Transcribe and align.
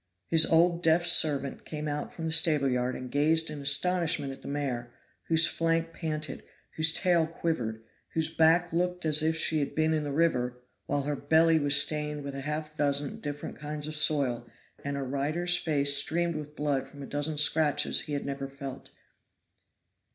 His 0.29 0.47
old 0.47 0.81
deaf 0.81 1.05
servant 1.05 1.63
came 1.63 1.87
out 1.87 2.11
from 2.11 2.25
the 2.25 2.31
stable 2.31 2.67
yard 2.67 2.95
and 2.95 3.11
gazed 3.11 3.51
in 3.51 3.61
astonishment 3.61 4.31
at 4.31 4.41
the 4.41 4.47
mare, 4.47 4.91
whose 5.27 5.45
flank 5.45 5.93
panted, 5.93 6.41
whose 6.75 6.91
tail 6.91 7.27
quivered, 7.27 7.83
whose 8.15 8.33
back 8.35 8.73
looked 8.73 9.05
as 9.05 9.21
if 9.21 9.35
she 9.37 9.59
had 9.59 9.75
been 9.75 9.93
in 9.93 10.03
the 10.03 10.11
river, 10.11 10.57
while 10.87 11.03
her 11.03 11.15
belly 11.15 11.59
was 11.59 11.79
stained 11.79 12.23
with 12.23 12.33
half 12.33 12.73
a 12.73 12.77
dozen 12.79 13.19
different 13.19 13.59
kinds 13.59 13.85
of 13.87 13.93
soil, 13.95 14.49
and 14.83 14.97
her 14.97 15.05
rider's 15.05 15.55
face 15.55 15.95
streamed 15.95 16.33
with 16.35 16.55
blood 16.55 16.87
from 16.89 17.03
a 17.03 17.05
dozen 17.05 17.37
scratches 17.37 18.01
he 18.01 18.13
had 18.13 18.25
never 18.25 18.47
felt. 18.49 18.89